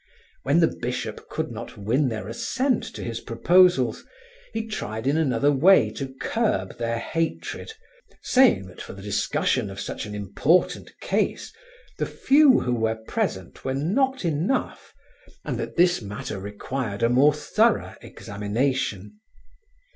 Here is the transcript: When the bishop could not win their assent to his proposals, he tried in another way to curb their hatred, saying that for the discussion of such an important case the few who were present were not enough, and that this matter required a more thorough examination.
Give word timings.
When 0.41 0.61
the 0.61 0.77
bishop 0.81 1.29
could 1.29 1.51
not 1.51 1.77
win 1.77 2.09
their 2.09 2.27
assent 2.27 2.83
to 2.95 3.03
his 3.03 3.19
proposals, 3.19 4.03
he 4.51 4.65
tried 4.65 5.05
in 5.05 5.15
another 5.15 5.51
way 5.51 5.91
to 5.91 6.15
curb 6.19 6.79
their 6.79 6.97
hatred, 6.97 7.73
saying 8.23 8.65
that 8.65 8.81
for 8.81 8.93
the 8.93 9.03
discussion 9.03 9.69
of 9.69 9.79
such 9.79 10.07
an 10.07 10.15
important 10.15 10.91
case 11.01 11.53
the 11.99 12.07
few 12.07 12.61
who 12.61 12.73
were 12.73 12.95
present 12.95 13.63
were 13.63 13.75
not 13.75 14.25
enough, 14.25 14.91
and 15.45 15.59
that 15.59 15.75
this 15.75 16.01
matter 16.01 16.39
required 16.39 17.03
a 17.03 17.07
more 17.09 17.31
thorough 17.35 17.93
examination. 18.01 19.19